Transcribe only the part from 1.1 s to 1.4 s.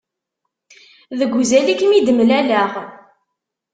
Deg